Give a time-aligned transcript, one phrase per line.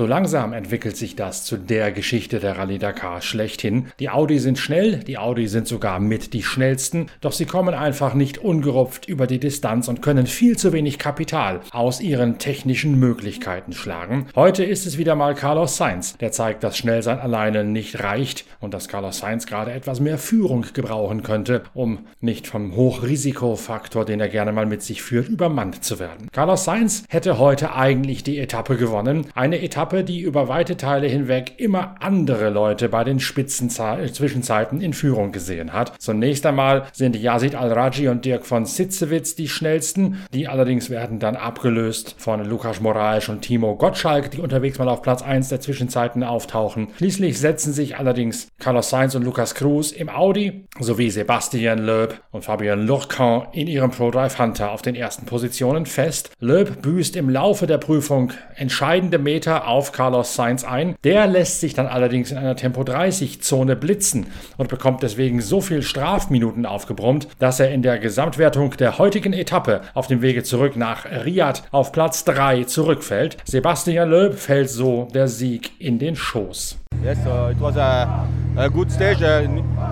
[0.00, 3.88] So langsam entwickelt sich das zu der Geschichte der Rallye Dakar schlechthin.
[3.98, 8.14] Die Audi sind schnell, die Audi sind sogar mit die schnellsten, doch sie kommen einfach
[8.14, 13.74] nicht ungerupft über die Distanz und können viel zu wenig Kapital aus ihren technischen Möglichkeiten
[13.74, 14.28] schlagen.
[14.34, 18.72] Heute ist es wieder mal Carlos Sainz, der zeigt, dass Schnellsein alleine nicht reicht und
[18.72, 24.28] dass Carlos Sainz gerade etwas mehr Führung gebrauchen könnte, um nicht vom Hochrisikofaktor, den er
[24.28, 26.30] gerne mal mit sich führt, übermannt zu werden.
[26.32, 31.08] Carlos Sainz hätte heute eigentlich die Etappe gewonnen, eine Etappe Etappe, die über weite Teile
[31.08, 35.94] hinweg immer andere Leute bei den Spitzenzwischenzeiten in Führung gesehen hat.
[35.98, 41.34] Zunächst einmal sind Yazid Al-Raji und Dirk von Sitzewitz die schnellsten, die allerdings werden dann
[41.34, 46.22] abgelöst von Lukas Moraes und Timo Gottschalk, die unterwegs mal auf Platz 1 der Zwischenzeiten
[46.22, 46.88] auftauchen.
[46.96, 52.44] Schließlich setzen sich allerdings Carlos Sainz und Lukas Cruz im Audi sowie Sebastian Loeb und
[52.44, 56.30] Fabien Lurcan in ihrem ProDrive Hunter auf den ersten Positionen fest.
[56.38, 60.94] Loeb büßt im Laufe der Prüfung entscheidende Meter auf Carlos Sainz ein.
[61.04, 65.60] Der lässt sich dann allerdings in einer Tempo 30 Zone blitzen und bekommt deswegen so
[65.60, 70.76] viel Strafminuten aufgebrummt, dass er in der Gesamtwertung der heutigen Etappe auf dem Wege zurück
[70.76, 73.38] nach Riyadh auf Platz 3 zurückfällt.
[73.44, 76.76] Sebastian Loeb fällt so der Sieg in den Schoß.
[77.02, 78.28] Yes, uh, it was a,
[78.58, 79.46] a good stage, uh,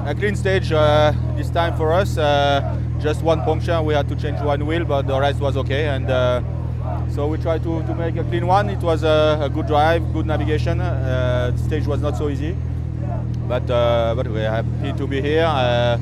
[0.05, 2.19] a clean stage uh, this time for us.
[2.19, 5.89] Uh, just one puncture, we had to change one wheel, but the rest was okay.
[5.89, 6.43] And uh,
[7.15, 8.71] So we tried to, to make a clean one.
[8.71, 10.81] It was a, a good drive, good navigation.
[10.81, 12.57] Uh, the stage was not so easy,
[13.49, 15.45] but uh, but we're happy to be here.
[15.45, 15.99] Uh,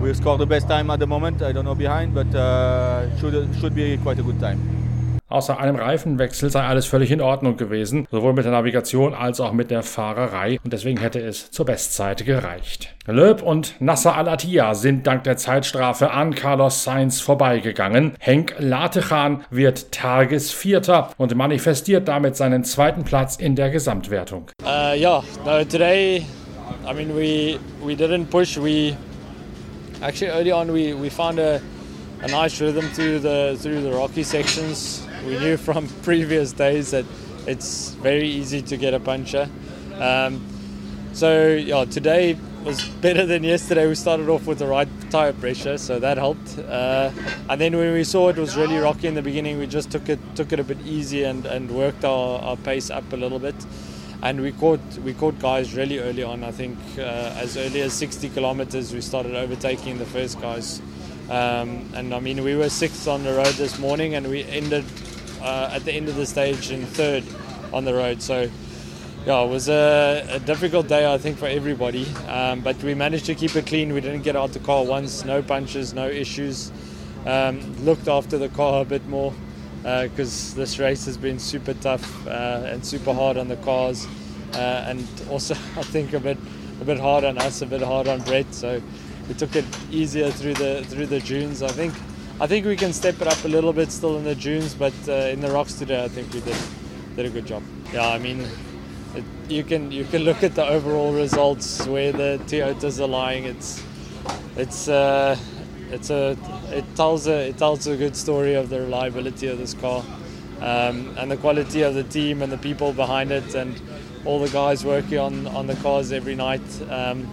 [0.00, 1.42] we scored the best time at the moment.
[1.42, 4.85] I don't know behind, but uh, should should be quite a good time.
[5.28, 9.52] Außer einem Reifenwechsel sei alles völlig in Ordnung gewesen, sowohl mit der Navigation als auch
[9.52, 12.94] mit der Fahrerei und deswegen hätte es zur Bestzeit gereicht.
[13.06, 18.14] Löb und Nasser Al-Attiyah sind dank der Zeitstrafe an Carlos Sainz vorbeigegangen.
[18.20, 24.50] Henk Latechan wird Tagesvierter und manifestiert damit seinen zweiten Platz in der Gesamtwertung.
[24.62, 26.24] Uh, yeah, no, today,
[26.88, 28.56] I mean, we we didn't push.
[28.58, 28.96] We
[30.02, 31.60] actually early on we we found a
[32.22, 35.05] a nice rhythm through the through the rocky sections.
[35.26, 37.04] We knew from previous days that
[37.46, 39.48] it's very easy to get a puncture.
[39.98, 40.44] Um,
[41.12, 43.86] so yeah, today was better than yesterday.
[43.86, 46.58] We started off with the right tire pressure, so that helped.
[46.58, 47.10] Uh,
[47.48, 50.08] and then when we saw it was really rocky in the beginning, we just took
[50.08, 53.38] it took it a bit easy and, and worked our, our pace up a little
[53.38, 53.54] bit.
[54.22, 56.42] And we caught we caught guys really early on.
[56.42, 57.02] I think uh,
[57.36, 60.80] as early as 60 kilometers, we started overtaking the first guys.
[61.30, 64.84] Um, and I mean, we were sixth on the road this morning, and we ended
[65.40, 67.24] uh, at the end of the stage in third
[67.72, 68.22] on the road.
[68.22, 68.50] So,
[69.26, 72.06] yeah, it was a, a difficult day, I think, for everybody.
[72.28, 73.92] Um, but we managed to keep it clean.
[73.92, 76.70] We didn't get out the car once, no punches, no issues.
[77.26, 79.34] Um, looked after the car a bit more
[79.82, 84.06] because uh, this race has been super tough uh, and super hard on the cars,
[84.54, 86.38] uh, and also I think a bit
[86.80, 88.52] a bit hard on us, a bit hard on Brett.
[88.52, 88.82] So
[89.28, 91.62] we took it easier through the through the dunes.
[91.62, 91.94] I think
[92.38, 94.92] I think we can step it up a little bit still in the dunes, but
[95.08, 96.56] uh, in the rocks today, I think we did
[97.16, 97.62] did a good job.
[97.94, 98.46] Yeah, I mean,
[99.14, 103.44] it, you can you can look at the overall results where the Toyotas are lying.
[103.44, 103.82] It's
[104.54, 105.38] it's uh,
[105.90, 106.36] it's a
[106.72, 110.04] it tells a it tells a good story of the reliability of this car
[110.60, 113.80] um, and the quality of the team and the people behind it and
[114.26, 116.68] all the guys working on on the cars every night.
[116.90, 117.26] Um,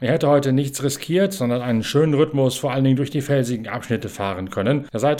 [0.00, 3.66] Er hätte heute nichts riskiert, sondern einen schönen Rhythmus vor allen Dingen durch die felsigen
[3.66, 4.86] Abschnitte fahren können.
[4.92, 5.16] Er sei,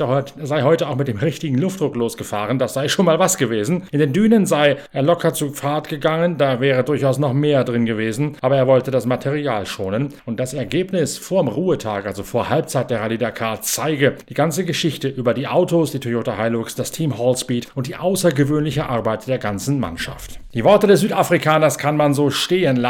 [0.63, 3.85] heute, auch mit dem richtigen Luftdruck losgefahren, das sei schon mal was gewesen.
[3.91, 7.87] In den Dünen sei er locker zu Fahrt gegangen, da wäre durchaus noch mehr drin
[7.87, 10.11] gewesen, aber er wollte das Material schonen.
[10.27, 15.09] Und das Ergebnis vorm Ruhetag, also vor Halbzeit der Rallye Dakar, zeige die ganze Geschichte
[15.09, 19.81] über die Autos, die Toyota Hilux, das Team Hallspeed und die außergewöhnliche Arbeit der ganzen
[19.81, 20.39] Mannschaft.
[20.53, 22.90] Die Worte des Südafrikaners kann man so stehen lassen.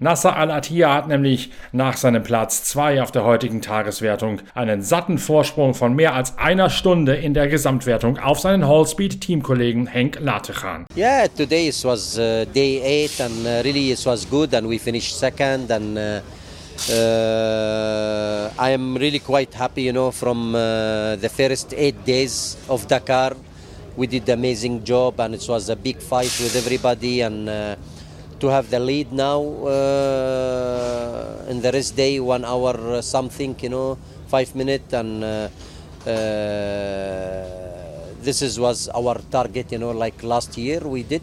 [0.00, 5.74] Nasser Al-Attiyah hat nämlich nach seinem Platz 2 auf der heutigen Tageswertung einen satten Vorsprung
[5.74, 10.86] von mehr als einer Stunde in der Gesamtwertung auf seinen Hallspeed-Teamkollegen Henk Latechan.
[10.96, 14.78] Yeah, today it was uh, day 8 and uh, really it was good and we
[14.78, 16.20] finished second and uh,
[16.90, 22.86] uh, I am really quite happy, you know, from uh, the first eight days of
[22.88, 23.36] Dakar.
[23.96, 27.76] We did amazing job and it was a big fight with everybody and uh,
[28.42, 29.38] to have the lead now
[29.70, 33.96] uh, in the rest day one hour uh, something you know
[34.26, 35.46] five minutes and uh,
[36.10, 36.10] uh,
[38.26, 41.22] this is was our target you know like last year we did.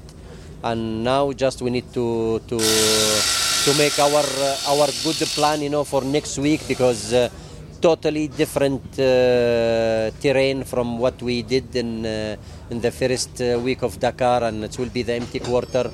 [0.64, 2.58] And now just we need to to
[3.66, 7.16] to make our uh, our good plan you know for next week because
[7.80, 8.84] totally different
[10.24, 12.04] terrain from what we did in
[12.72, 15.88] in the first week of Dakar, and it will be the empty quarter,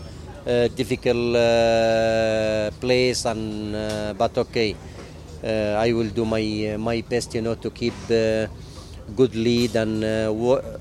[0.46, 4.76] difficult uh, place, and uh, but okay,
[5.44, 8.48] uh, I will do my uh, my best, you know, to keep uh,
[9.16, 10.32] good lead, and uh,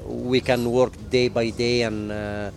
[0.06, 2.50] we can work day by day, and uh,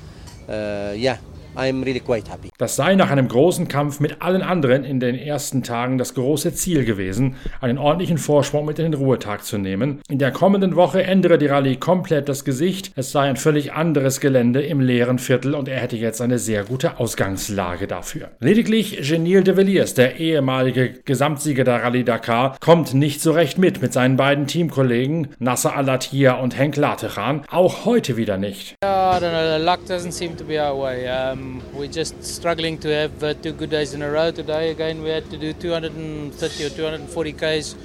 [0.50, 1.18] uh, yeah,
[1.57, 2.50] really quite happy.
[2.57, 6.54] Das sei nach einem großen Kampf mit allen anderen in den ersten Tagen das große
[6.54, 10.00] Ziel gewesen, einen ordentlichen Vorsprung mit in den Ruhetag zu nehmen.
[10.09, 12.92] In der kommenden Woche ändere die Rallye komplett das Gesicht.
[12.95, 16.63] Es sei ein völlig anderes Gelände im leeren Viertel und er hätte jetzt eine sehr
[16.63, 18.30] gute Ausgangslage dafür.
[18.39, 23.81] Lediglich Genil de Villiers, der ehemalige Gesamtsieger der Rallye Dakar, kommt nicht so recht mit
[23.81, 27.44] mit seinen beiden Teamkollegen Nasser Al-Attiyah und Henk Latechan.
[27.50, 28.75] Auch heute wieder nicht.
[28.83, 29.57] Yeah, I don't know.
[29.57, 31.07] The luck doesn't seem to be our way.
[31.07, 34.31] Um, we're just struggling to have uh, two good days in a row.
[34.31, 37.75] Today, again, we had to do 230 or 240 k's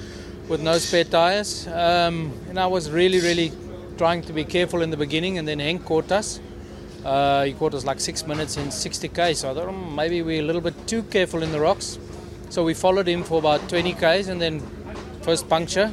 [0.49, 1.67] with no spare tires.
[1.67, 3.51] Um, and I was really, really
[3.97, 6.39] trying to be careful in the beginning, and then Henk caught us.
[7.05, 9.39] Uh, he caught us like six minutes in 60 k's.
[9.39, 11.99] So I thought "Hmm, maybe we're a little bit too careful in the rocks.
[12.49, 14.61] So we followed him for about 20 k's, and then
[15.21, 15.91] first puncture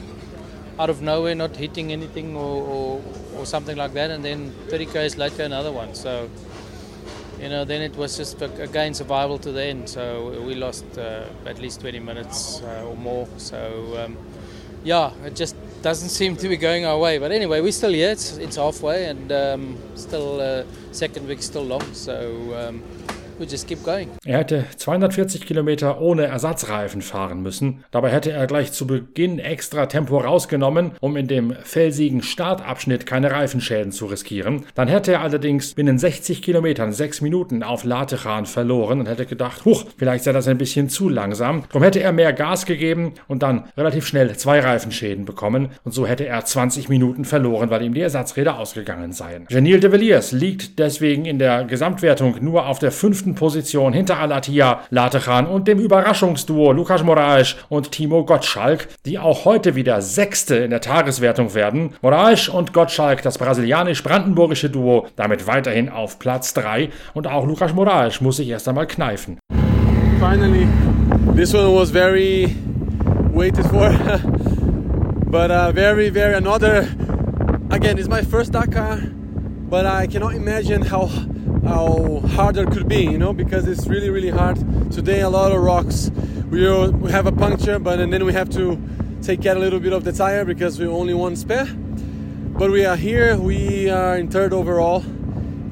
[0.78, 3.02] out of nowhere, not hitting anything or, or,
[3.36, 5.94] or something like that, and then 30 k's later another one.
[5.94, 6.30] So,
[7.40, 9.88] you know, then it was just again survival to the end.
[9.88, 13.26] So we lost uh, at least 20 minutes uh, or more.
[13.38, 14.16] So, um,
[14.84, 17.18] yeah, it just doesn't seem to be going our way.
[17.18, 18.10] But anyway, we're still here.
[18.10, 21.94] It's, it's halfway, and um, still uh, second week still long.
[21.94, 22.82] So um,
[23.40, 24.08] we just keep going.
[24.24, 27.84] Er hätte 240 Kilometer ohne Ersatzreifen fahren müssen.
[27.90, 33.30] Dabei hätte er gleich zu Beginn extra Tempo rausgenommen, um in dem felsigen Startabschnitt keine
[33.30, 34.66] Reifenschäden zu riskieren.
[34.74, 39.64] Dann hätte er allerdings binnen 60 Kilometern sechs Minuten auf Latechan verloren und hätte gedacht,
[39.64, 41.64] huch, vielleicht sei das ein bisschen zu langsam.
[41.68, 46.06] Darum hätte er mehr Gas gegeben und dann relativ schnell zwei Reifenschäden bekommen und so
[46.06, 49.46] hätte er 20 Minuten verloren, weil ihm die Ersatzräder ausgegangen seien.
[49.48, 54.80] Genil de Villiers liegt deswegen in der Gesamtwertung nur auf der fünften Position hinter Alatia,
[54.90, 60.70] Latechan und dem Überraschungsduo Lukas Moraes und Timo Gottschalk, die auch heute wieder Sechste in
[60.70, 61.94] der Tageswertung werden.
[62.02, 68.20] Moraes und Gottschalk, das brasilianisch-brandenburgische Duo, damit weiterhin auf Platz 3 und auch Lukas Moraes
[68.20, 69.38] muss sich erst einmal kneifen.
[70.20, 70.66] finally
[71.34, 72.54] this one was very
[73.32, 73.88] waited for
[75.30, 76.80] but uh, very very another
[77.70, 78.98] again it's my first dakar
[79.70, 81.06] but i cannot imagine how
[81.64, 84.56] how harder could be you know because it's really really hard.
[84.90, 86.10] Today a lot of rocks
[86.50, 88.80] we, will- we have a puncture but and then we have to
[89.22, 91.66] take out a little bit of the tire because we only one spare.
[91.66, 95.02] But we are here we are in third overall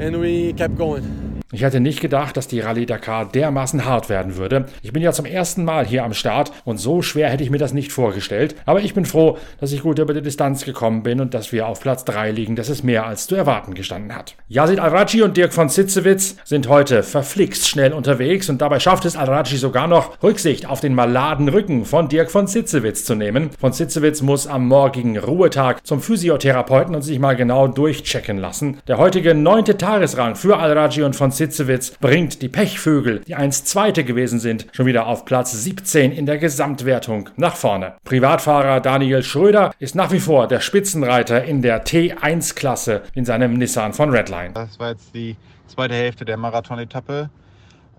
[0.00, 4.36] and we kept going Ich hätte nicht gedacht, dass die Rallye Dakar dermaßen hart werden
[4.36, 4.66] würde.
[4.82, 7.56] Ich bin ja zum ersten Mal hier am Start und so schwer hätte ich mir
[7.56, 8.54] das nicht vorgestellt.
[8.66, 11.66] Aber ich bin froh, dass ich gut über die Distanz gekommen bin und dass wir
[11.66, 12.54] auf Platz 3 liegen.
[12.54, 14.34] Das ist mehr als zu erwarten gestanden hat.
[14.48, 19.16] Yazid Al-Raji und Dirk von Sitzewitz sind heute verflixt schnell unterwegs und dabei schafft es
[19.16, 23.48] Al-Raji sogar noch, Rücksicht auf den maladen Rücken von Dirk von Sitzewitz zu nehmen.
[23.58, 28.80] Von Sitzewitz muss am morgigen Ruhetag zum Physiotherapeuten und sich mal genau durchchecken lassen.
[28.86, 34.04] Der heutige neunte Tagesrang für Al-Raji und von Sitzewitz bringt die Pechvögel, die einst Zweite
[34.04, 37.94] gewesen sind, schon wieder auf Platz 17 in der Gesamtwertung nach vorne.
[38.04, 43.94] Privatfahrer Daniel Schröder ist nach wie vor der Spitzenreiter in der T1-Klasse in seinem Nissan
[43.94, 44.52] von Redline.
[44.52, 45.36] Das war jetzt die
[45.68, 47.30] zweite Hälfte der Marathon-Etappe.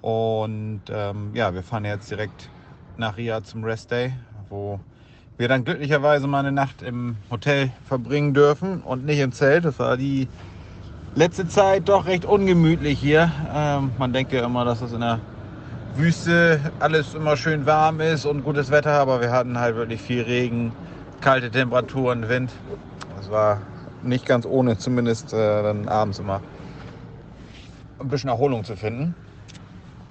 [0.01, 2.49] Und ähm, ja, wir fahren jetzt direkt
[2.97, 4.13] nach Riyadh zum Rest Day,
[4.49, 4.79] wo
[5.37, 9.63] wir dann glücklicherweise mal eine Nacht im Hotel verbringen dürfen und nicht im Zelt.
[9.63, 10.27] Das war die
[11.19, 13.29] letzte Zeit doch recht ungemütlich hier.
[13.53, 15.19] Ähm, man denkt ja immer, dass es in der
[15.95, 20.21] Wüste alles immer schön warm ist und gutes Wetter, aber wir hatten halt wirklich viel
[20.21, 20.71] Regen,
[21.19, 22.51] kalte Temperaturen, Wind.
[23.17, 23.59] Das war
[24.01, 26.39] nicht ganz ohne, zumindest äh, dann abends immer
[27.99, 29.13] ein bisschen Erholung zu finden.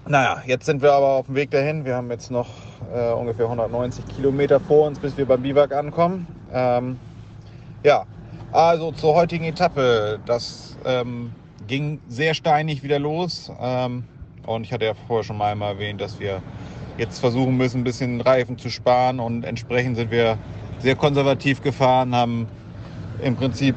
[0.07, 1.87] Naja, jetzt sind wir aber auf dem Weg dahin.
[1.87, 2.49] Wir haben jetzt noch
[2.95, 6.27] äh, ungefähr 190 Kilometer vor uns, bis wir beim Biwak ankommen.
[6.53, 6.99] Ähm,
[7.83, 8.05] ja,
[8.53, 10.21] also zur heutigen Etappe.
[10.27, 11.33] Das ähm,
[11.67, 13.53] ging sehr steinig wieder los.
[13.61, 14.05] Ähm,
[14.47, 16.43] und ich hatte ja vorher schon mal erwähnt, dass wir
[16.97, 19.21] jetzt versuchen müssen, ein bisschen Reifen zu sparen.
[19.21, 20.39] Und entsprechend sind wir
[20.79, 22.49] sehr konservativ gefahren, haben
[23.23, 23.75] im Prinzip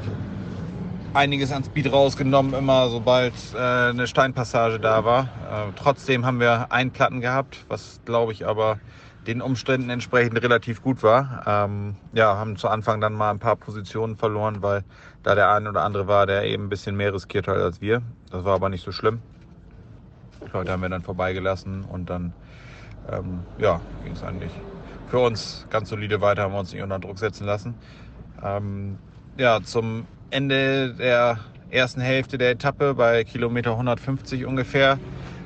[1.13, 5.23] einiges an Speed rausgenommen, immer sobald äh, eine Steinpassage da war.
[5.23, 8.79] Äh, trotzdem haben wir einen Platten gehabt, was glaube ich aber
[9.27, 11.43] den Umständen entsprechend relativ gut war.
[11.45, 14.83] Ähm, ja, haben zu Anfang dann mal ein paar Positionen verloren, weil
[15.23, 18.01] da der eine oder andere war, der eben ein bisschen mehr riskiert hat als wir.
[18.31, 19.21] Das war aber nicht so schlimm.
[20.45, 22.33] Die Leute haben wir dann vorbeigelassen und dann
[23.11, 24.51] ähm, ja, ging es eigentlich
[25.07, 27.75] für uns ganz solide weiter, haben wir uns nicht unter Druck setzen lassen.
[28.43, 28.97] Ähm,
[29.37, 31.37] ja, zum Ende der
[31.69, 34.97] ersten Hälfte der Etappe bei Kilometer 150 ungefähr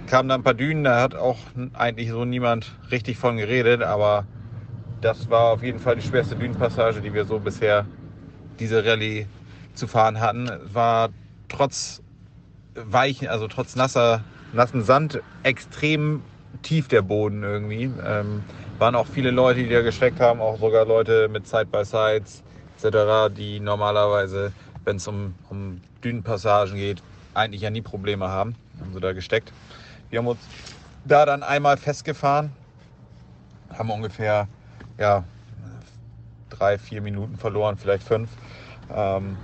[0.07, 1.37] kamen da ein paar Dünen, da hat auch
[1.73, 4.25] eigentlich so niemand richtig von geredet, aber
[5.01, 7.85] das war auf jeden Fall die schwerste Dünenpassage, die wir so bisher
[8.59, 9.27] diese Rallye
[9.73, 10.47] zu fahren hatten.
[10.47, 11.09] Es war
[11.49, 12.01] trotz
[12.75, 16.21] weichen, also trotz nasser, nassen Sand extrem
[16.61, 17.91] tief der Boden irgendwie.
[18.05, 18.43] Ähm,
[18.79, 22.43] waren auch viele Leute, die da gesteckt haben, auch sogar Leute mit Side-by-Sides
[22.77, 24.51] etc., die normalerweise,
[24.83, 27.01] wenn es um, um Dünenpassagen geht,
[27.33, 28.55] eigentlich ja nie Probleme haben.
[28.79, 29.51] Haben sie da gesteckt.
[30.09, 30.39] Wir haben uns
[31.05, 32.51] da dann einmal festgefahren,
[33.77, 34.47] haben ungefähr
[34.97, 35.23] ja,
[36.49, 38.29] drei, vier Minuten verloren, vielleicht fünf.
[38.93, 39.37] Ähm,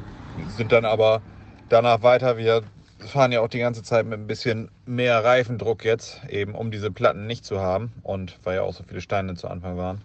[0.56, 1.22] sind dann aber
[1.70, 2.38] danach weiter.
[2.38, 2.63] Wir
[3.00, 6.91] fahren ja auch die ganze Zeit mit ein bisschen mehr Reifendruck jetzt, eben um diese
[6.91, 10.01] Platten nicht zu haben und weil ja auch so viele Steine zu Anfang waren.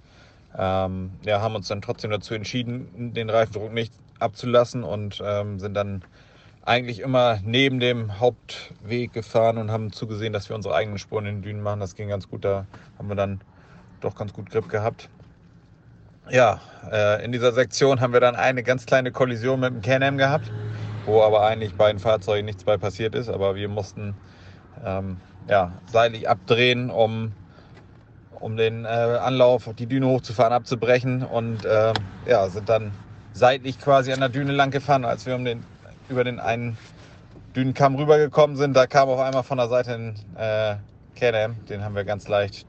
[0.59, 5.75] Ähm, ja, haben uns dann trotzdem dazu entschieden, den Reifendruck nicht abzulassen und ähm, sind
[5.75, 6.03] dann
[6.67, 11.37] eigentlich immer neben dem Hauptweg gefahren und haben zugesehen, dass wir unsere eigenen Spuren in
[11.37, 11.81] den Dünen machen.
[11.81, 12.67] Das ging ganz gut, da
[12.99, 13.41] haben wir dann
[14.01, 15.09] doch ganz gut Grip gehabt.
[16.29, 20.19] Ja, äh, in dieser Sektion haben wir dann eine ganz kleine Kollision mit dem Can-Am
[20.19, 20.51] gehabt,
[21.05, 24.15] wo aber eigentlich beiden Fahrzeugen nichts bei passiert ist, aber wir mussten
[24.85, 25.19] ähm,
[25.49, 27.33] ja, seitlich abdrehen, um,
[28.41, 31.93] um den äh, Anlauf, die Düne hochzufahren, abzubrechen und äh,
[32.27, 32.91] ja, sind dann
[33.35, 35.63] seitlich quasi an der Düne lang gefahren, als wir um den,
[36.09, 36.77] über den einen
[37.55, 38.75] Dünenkamm rübergekommen sind.
[38.75, 40.77] Da kam auf einmal von der Seite ein äh,
[41.19, 42.67] Can-Am, den haben wir ganz leicht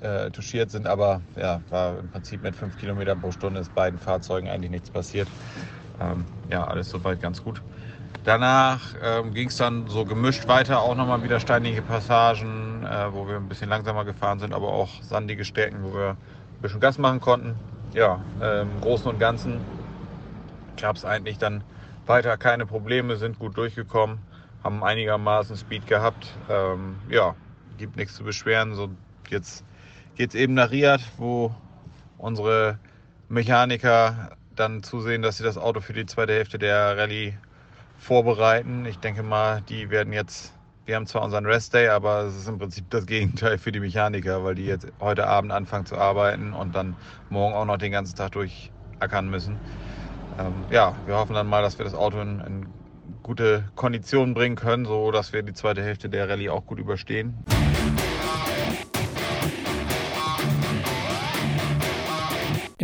[0.00, 3.98] äh, touchiert sind, aber ja, war im Prinzip mit 5 Kilometern pro Stunde ist beiden
[3.98, 5.28] Fahrzeugen eigentlich nichts passiert.
[6.00, 7.60] Ähm, ja, alles soweit ganz gut.
[8.24, 13.26] Danach ähm, ging es dann so gemischt weiter, auch nochmal wieder steinige Passagen, äh, wo
[13.26, 16.98] wir ein bisschen langsamer gefahren sind, aber auch sandige Strecken, wo wir ein bisschen Gas
[16.98, 17.54] machen konnten.
[17.94, 19.60] Ja, ähm, im Großen und Ganzen
[20.80, 21.64] gab es eigentlich dann
[22.08, 24.18] weiter keine Probleme, sind gut durchgekommen,
[24.64, 26.26] haben einigermaßen Speed gehabt.
[26.48, 27.34] Ähm, ja,
[27.78, 28.74] gibt nichts zu beschweren.
[28.74, 28.90] So
[29.28, 29.64] jetzt
[30.16, 31.54] geht es eben nach Riyadh, wo
[32.18, 32.78] unsere
[33.28, 37.34] Mechaniker dann zusehen, dass sie das Auto für die zweite Hälfte der Rallye
[37.98, 38.86] vorbereiten.
[38.86, 40.52] Ich denke mal, die werden jetzt,
[40.86, 43.80] wir haben zwar unseren Rest Day, aber es ist im Prinzip das Gegenteil für die
[43.80, 46.98] Mechaniker, weil die jetzt heute Abend anfangen zu arbeiten und dann
[47.28, 49.60] morgen auch noch den ganzen Tag durchackern müssen.
[50.38, 52.66] Ähm, ja, wir hoffen dann mal, dass wir das Auto in, in
[53.22, 57.34] gute Konditionen bringen können, so dass wir die zweite Hälfte der Rallye auch gut überstehen.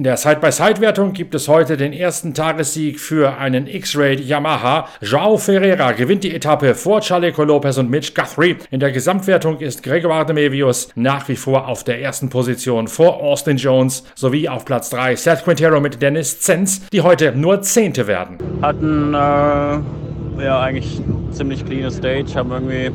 [0.05, 4.87] In der Side-by-Side-Wertung gibt es heute den ersten Tagessieg für einen X-Raid Yamaha.
[5.01, 8.57] João Ferreira gewinnt die Etappe vor Chaleco Lopez und Mitch Guthrie.
[8.71, 13.57] In der Gesamtwertung ist Gregor Demevius nach wie vor auf der ersten Position vor Austin
[13.57, 18.37] Jones sowie auf Platz 3 Seth Quintero mit Dennis Zenz, die heute nur Zehnte werden.
[18.61, 22.91] Hatten äh, ja eigentlich ziemlich clean Stage, haben irgendwie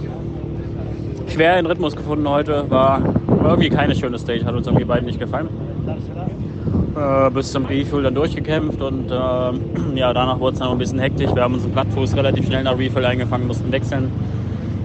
[1.33, 5.07] schwer den Rhythmus gefunden heute, war, war irgendwie keine schöne Stage, hat uns irgendwie beiden
[5.07, 5.49] nicht gefallen
[6.95, 9.15] äh, bis zum Refuel dann durchgekämpft und äh,
[9.95, 11.33] ja, danach wurde es dann ein bisschen hektisch.
[11.33, 14.11] Wir haben unseren Plattfuß relativ schnell nach Refuel eingefangen, mussten wechseln.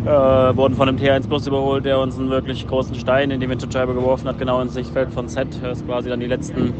[0.05, 3.49] Äh, wurden von dem T1 Plus überholt, der uns einen wirklich großen Stein in die
[3.49, 5.49] Windschutzscheibe geworfen hat, genau ins Sichtfeld von Z.
[5.63, 6.75] Er ist quasi dann die letzten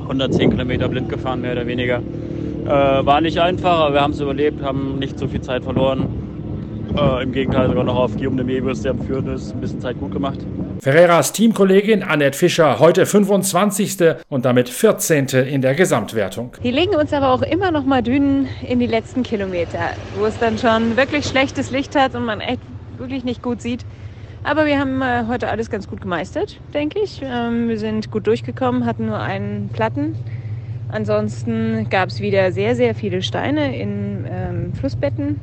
[0.00, 2.00] 110 Kilometer blind gefahren, mehr oder weniger.
[2.64, 6.06] Äh, war nicht einfach, aber wir haben es überlebt, haben nicht so viel Zeit verloren.
[6.96, 9.80] Äh, Im Gegenteil sogar noch auf Guillaume de Mebius, der am Führen ist, ein bisschen
[9.80, 10.38] Zeit gut gemacht.
[10.80, 14.16] Ferreras Teamkollegin Annette Fischer heute 25.
[14.28, 15.26] und damit 14.
[15.28, 16.56] in der Gesamtwertung.
[16.64, 19.78] Die legen uns aber auch immer noch mal Dünen in die letzten Kilometer,
[20.18, 22.60] wo es dann schon wirklich schlechtes Licht hat und man echt
[22.98, 23.84] wirklich nicht gut sieht.
[24.42, 27.20] Aber wir haben äh, heute alles ganz gut gemeistert, denke ich.
[27.22, 30.16] Ähm, wir sind gut durchgekommen, hatten nur einen Platten.
[30.88, 35.38] Ansonsten gab es wieder sehr, sehr viele Steine in ähm, Flussbetten.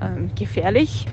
[0.00, 1.06] Ähm, gefährlich,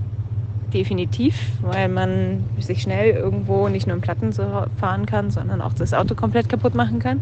[0.73, 5.93] definitiv, weil man sich schnell irgendwo nicht nur im Platten fahren kann, sondern auch das
[5.93, 7.19] Auto komplett kaputt machen kann.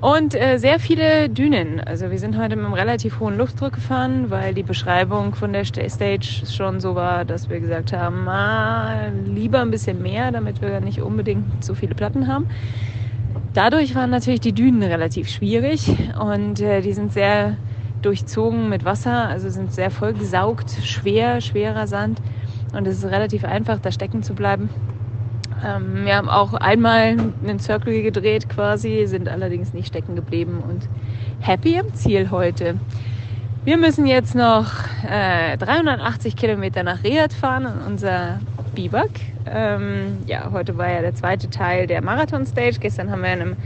[0.00, 1.80] Und äh, sehr viele Dünen.
[1.80, 5.64] Also wir sind heute mit einem relativ hohen Luftdruck gefahren, weil die Beschreibung von der
[5.64, 10.80] Stage schon so war, dass wir gesagt haben, ah, lieber ein bisschen mehr, damit wir
[10.80, 12.46] nicht unbedingt so viele Platten haben.
[13.54, 15.88] Dadurch waren natürlich die Dünen relativ schwierig
[16.20, 17.56] und äh, die sind sehr
[18.02, 22.20] durchzogen mit Wasser, also sind sehr vollgesaugt, schwer, schwerer Sand.
[22.72, 24.68] Und es ist relativ einfach, da stecken zu bleiben.
[25.64, 30.88] Ähm, wir haben auch einmal einen Circle gedreht quasi, sind allerdings nicht stecken geblieben und
[31.40, 32.78] happy am Ziel heute.
[33.64, 34.66] Wir müssen jetzt noch
[35.08, 38.38] äh, 380 Kilometer nach Riyadh fahren und unser
[38.74, 39.10] Biwak.
[39.46, 42.78] Ähm, ja, heute war ja der zweite Teil der Marathon-Stage.
[42.78, 43.56] Gestern haben wir in einem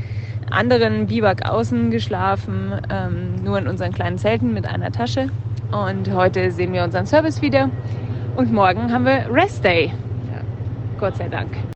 [0.50, 5.28] anderen Biwak außen geschlafen, ähm, nur in unseren kleinen Zelten mit einer Tasche.
[5.70, 7.70] Und heute sehen wir unseren Service wieder.
[8.36, 9.86] Und morgen haben wir Rest Day.
[9.86, 10.40] Ja,
[10.98, 11.69] Gott sei Dank.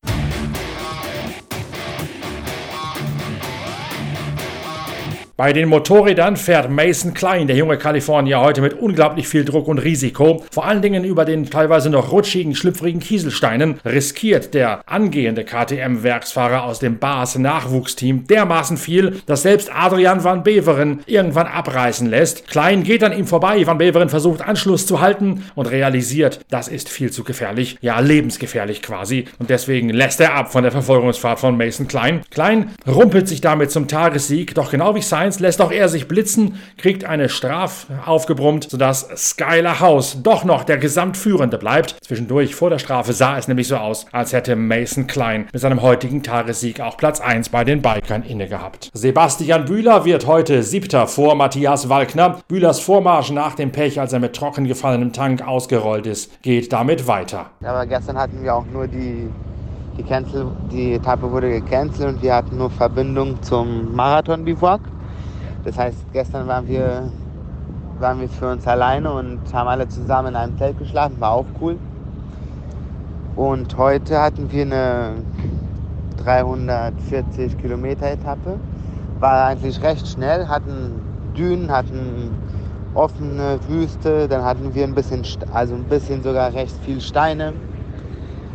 [5.36, 9.80] Bei den Motorrädern fährt Mason Klein, der junge Kalifornier, heute mit unglaublich viel Druck und
[9.80, 10.44] Risiko.
[10.52, 16.78] Vor allen Dingen über den teilweise noch rutschigen, schlüpfrigen Kieselsteinen riskiert der angehende KTM-Werksfahrer aus
[16.78, 22.46] dem Bars Nachwuchsteam dermaßen viel, dass selbst Adrian van Beveren irgendwann abreißen lässt.
[22.46, 26.88] Klein geht an ihm vorbei, van Beveren versucht Anschluss zu halten und realisiert, das ist
[26.88, 29.24] viel zu gefährlich, ja lebensgefährlich quasi.
[29.40, 32.20] Und deswegen lässt er ab von der Verfolgungsfahrt von Mason Klein.
[32.30, 36.06] Klein rumpelt sich damit zum Tagessieg, doch genau wie Simon 1, lässt auch er sich
[36.06, 41.96] blitzen, kriegt eine Straf aufgebrummt, sodass Skylar House doch noch der Gesamtführende bleibt.
[42.02, 45.80] Zwischendurch vor der Strafe sah es nämlich so aus, als hätte Mason Klein mit seinem
[45.80, 48.90] heutigen Tagessieg auch Platz 1 bei den Bikern inne gehabt.
[48.92, 52.40] Sebastian Bühler wird heute Siebter vor Matthias Walkner.
[52.46, 57.06] Bühlers Vormarsch nach dem Pech, als er mit trocken gefallenem Tank ausgerollt ist, geht damit
[57.06, 57.46] weiter.
[57.62, 59.30] Aber gestern hatten wir auch nur die
[59.96, 64.80] die, Cancel, die Etappe wurde gecancelt und wir hatten nur Verbindung zum Marathon-Bivouac.
[65.64, 67.10] Das heißt, gestern waren wir,
[67.98, 71.46] waren wir für uns alleine und haben alle zusammen in einem Zelt geschlafen, war auch
[71.60, 71.78] cool.
[73.34, 75.14] Und heute hatten wir eine
[76.22, 78.58] 340 Kilometer Etappe.
[79.20, 80.92] War eigentlich recht schnell, hatten
[81.36, 82.30] Dünen, hatten
[82.94, 87.54] offene Wüste, dann hatten wir ein bisschen, also ein bisschen sogar recht viel Steine.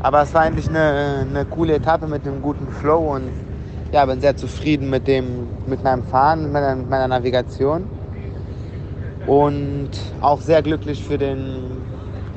[0.02, 3.32] Aber es war eigentlich eine, eine coole Etappe mit einem guten Flow und
[3.92, 7.88] ja, bin sehr zufrieden mit, dem, mit meinem Fahren, mit meiner, mit meiner Navigation
[9.26, 9.90] und
[10.22, 11.82] auch sehr glücklich für den,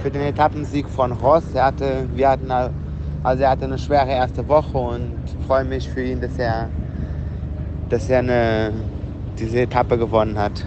[0.03, 1.45] für den Etappensieg von Ross.
[1.55, 5.13] Er hatte, wir hatten, also er hatte eine schwere erste Woche und
[5.47, 6.69] freue mich für ihn, dass er,
[7.89, 8.73] dass er eine,
[9.39, 10.65] diese Etappe gewonnen hat.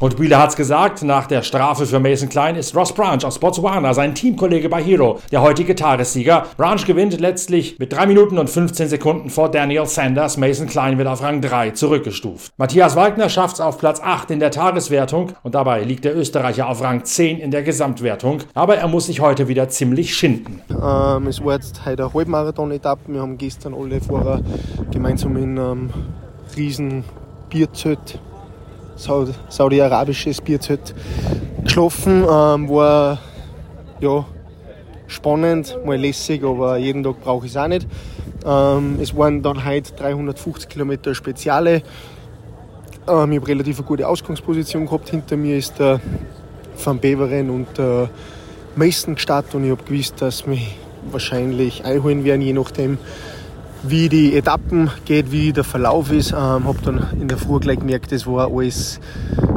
[0.00, 3.92] Und Bühler hat's gesagt, nach der Strafe für Mason Klein ist Ross Branch aus Botswana
[3.92, 6.46] sein Teamkollege bei Hero, der heutige Tagessieger.
[6.56, 10.38] Branch gewinnt letztlich mit 3 Minuten und 15 Sekunden vor Daniel Sanders.
[10.38, 12.50] Mason Klein wird auf Rang 3 zurückgestuft.
[12.56, 16.80] Matthias Wagner schafft's auf Platz 8 in der Tageswertung und dabei liegt der Österreicher auf
[16.80, 18.38] Rang 10 in der Gesamtwertung.
[18.54, 20.62] Aber er muss sich heute wieder ziemlich schinden.
[20.70, 23.12] Ähm, es war jetzt heute eine Halbmarathon-Etappe.
[23.12, 24.40] Wir haben gestern alle Fahrer
[24.90, 25.90] gemeinsam in einem ähm,
[26.56, 27.04] riesen
[27.50, 28.18] Bierzelt
[29.00, 30.94] saudi-arabisches Bierzelt
[31.64, 32.22] geschlafen.
[32.22, 33.18] Ähm, war
[34.00, 34.24] ja,
[35.06, 37.86] spannend, mal lässig, aber jeden Tag brauche ich es auch nicht.
[38.46, 41.82] Ähm, es waren dann heute 350 Kilometer Speziale.
[43.08, 45.10] Ähm, ich habe relativ eine gute Ausgangsposition gehabt.
[45.10, 46.00] Hinter mir ist der
[46.82, 48.08] Van Beveren und der
[48.76, 50.76] Mason gestartet und ich habe gewusst, dass mich
[51.10, 52.98] wahrscheinlich einholen werden, je nachdem,
[53.82, 56.32] wie die Etappen geht, wie der Verlauf ist.
[56.32, 59.00] Ähm, habe dann in der Früh gleich gemerkt, das war alles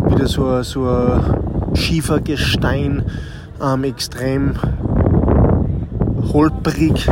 [0.10, 3.04] wieder so, so ein Schiefergestein,
[3.62, 4.56] ähm, extrem
[6.32, 7.08] holprig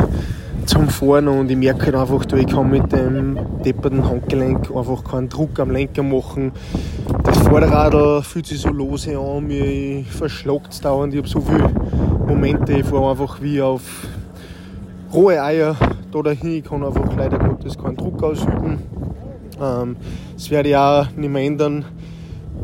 [0.66, 5.28] zum Fahren und ich merke halt einfach, ich kann mit dem depperten Handgelenk einfach keinen
[5.28, 6.52] Druck am Lenker machen.
[7.24, 11.14] Das Vorderrad fühlt sich so lose an, mir verschlagt es dauernd.
[11.14, 11.68] Ich habe so viele
[12.26, 13.82] Momente, ich fahre einfach wie auf
[15.12, 15.76] rohe Eier
[16.10, 16.58] da dahin.
[16.58, 18.78] Ich kann einfach leider Gottes keinen Druck ausüben.
[19.60, 19.96] Ähm,
[20.34, 21.84] das werde ich auch nicht mehr ändern.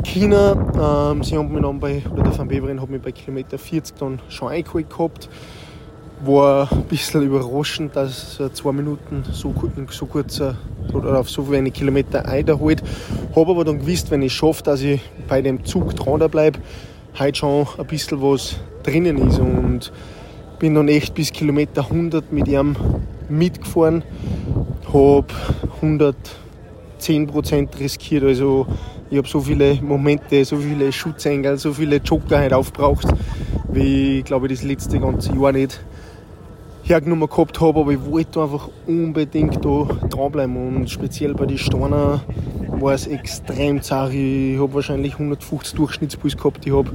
[0.04, 3.58] China, ähm, sie haben mich dann bei, oder der Van Beveren hat mich bei Kilometer
[3.58, 5.28] 40 dann schon eingeholt gehabt.
[6.24, 9.54] War ein bisschen überraschend, dass er zwei Minuten so,
[9.90, 10.56] so kurzer
[10.92, 12.82] oder auf so wenig Kilometer einholt.
[13.37, 16.58] Habe aber dann gewusst, wenn ich schaffe, dass ich bei dem Zug dran bleibe,
[17.18, 19.38] heute schon ein bisschen was drinnen ist.
[19.38, 19.92] Und
[20.58, 22.74] bin dann echt bis Kilometer 100 mit ihm
[23.28, 24.02] mitgefahren,
[24.92, 25.26] habe
[27.00, 28.24] 110% riskiert.
[28.24, 28.66] Also
[29.10, 33.06] ich habe so viele Momente, so viele Schutzengel, so viele Joker halt aufgebraucht,
[33.70, 35.80] wie ich glaube das letzte ganze Jahr nicht
[36.82, 42.22] hergenommen gehabt habe, aber ich wollte einfach unbedingt da dranbleiben und speziell bei den Steiner
[42.80, 44.14] war es extrem zart.
[44.14, 46.90] Ich habe wahrscheinlich 150 Durchschnittspuls gehabt, ich habe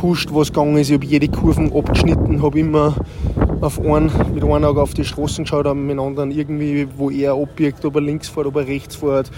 [0.00, 0.88] gepusht, was gegangen ist.
[0.88, 2.94] Ich habe jede Kurven abgeschnitten, habe immer
[3.60, 7.10] auf einen, mit einem Auge auf die Straßen geschaut, habe mit dem anderen irgendwie, wo
[7.10, 9.30] er abbiegt, ob er links fährt, ob er rechts fährt,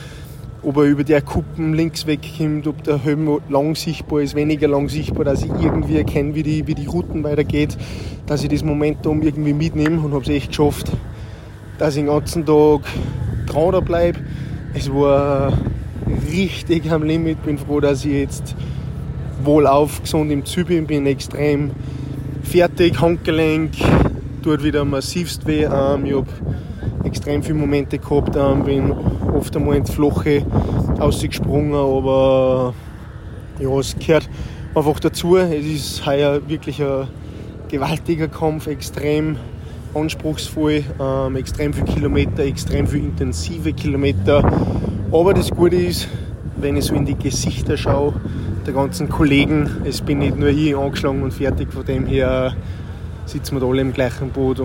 [0.62, 4.88] ob er über der Kuppen links wegkommt, ob der Helm lang sichtbar ist, weniger lang
[4.88, 7.76] sichtbar, dass ich irgendwie erkenne, wie die, wie die Routen weitergeht,
[8.26, 10.92] dass ich das Momentum irgendwie mitnehme und habe es echt geschafft,
[11.78, 12.82] dass ich den ganzen Tag
[13.46, 14.20] dran bleibe.
[14.74, 15.52] Es war
[16.30, 18.54] richtig am Limit, bin froh, dass ich jetzt
[19.44, 21.70] wohlauf, gesund im Ziel bin, extrem
[22.42, 23.72] fertig, Handgelenk,
[24.42, 25.64] tut wieder massivst weh.
[25.64, 26.26] Ähm, ich habe
[27.04, 28.92] extrem viele Momente gehabt, ähm, bin
[29.34, 30.44] oft einmal ins Flache
[30.98, 32.74] ausgesprungen, aber
[33.58, 34.28] ja, es gehört
[34.74, 35.36] einfach dazu.
[35.36, 37.08] Es ist heuer wirklich ein
[37.68, 39.36] gewaltiger Kampf, extrem
[39.94, 44.42] anspruchsvoll, ähm, extrem viele Kilometer, extrem viele intensive Kilometer.
[45.10, 46.08] Aber das Gute ist,
[46.56, 48.14] wenn ich so in die Gesichter schaue,
[48.66, 52.54] der ganzen Kollegen, es bin nicht nur ich angeschlagen und fertig, von dem her
[53.26, 54.60] sitzen wir alle im gleichen Boot.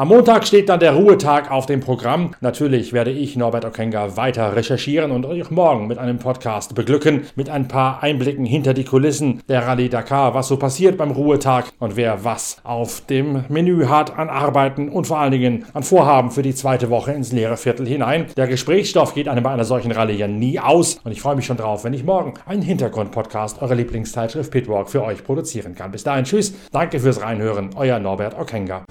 [0.00, 2.30] Am Montag steht dann der Ruhetag auf dem Programm.
[2.40, 7.50] Natürlich werde ich, Norbert Okenga, weiter recherchieren und euch morgen mit einem Podcast beglücken, mit
[7.50, 11.96] ein paar Einblicken hinter die Kulissen der Rallye Dakar, was so passiert beim Ruhetag und
[11.96, 16.40] wer was auf dem Menü hat an Arbeiten und vor allen Dingen an Vorhaben für
[16.40, 18.24] die zweite Woche ins leere Viertel hinein.
[18.38, 21.44] Der Gesprächsstoff geht einem bei einer solchen Rallye ja nie aus und ich freue mich
[21.44, 25.90] schon drauf, wenn ich morgen einen Hintergrund-Podcast eurer Lieblingszeitschrift Pitwalk für euch produzieren kann.
[25.90, 28.86] Bis dahin, tschüss, danke fürs Reinhören, euer Norbert Okenga.